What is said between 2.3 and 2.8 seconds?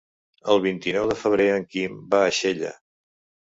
Xella.